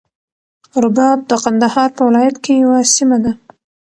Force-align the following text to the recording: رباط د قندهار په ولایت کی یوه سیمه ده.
رباط 0.83 1.19
د 1.29 1.31
قندهار 1.43 1.89
په 1.97 2.01
ولایت 2.07 2.35
کی 2.43 2.53
یوه 2.63 2.79
سیمه 2.95 3.17
ده. 3.23 3.31